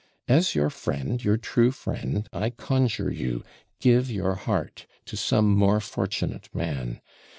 [0.27, 3.43] As your friend, your true friend, I conjure you,
[3.79, 7.01] give your heart to some more fortunate man.